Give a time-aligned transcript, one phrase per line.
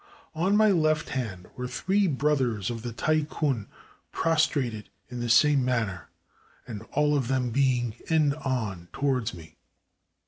[0.33, 3.67] On my left hand were three brothers of the Tai kun
[4.11, 6.09] prostrated in the same manner,
[6.67, 9.57] and all of them being "end on" to wards me.